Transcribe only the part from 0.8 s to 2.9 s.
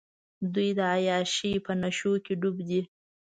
عیاشۍ په نېشوکې ډوب دي.